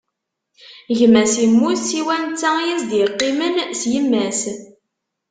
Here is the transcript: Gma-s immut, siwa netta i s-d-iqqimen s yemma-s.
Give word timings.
Gma-s 0.97 1.35
immut, 1.45 1.79
siwa 1.87 2.15
netta 2.21 2.49
i 2.71 2.73
s-d-iqqimen 2.81 3.55
s 3.79 3.81
yemma-s. 3.93 4.41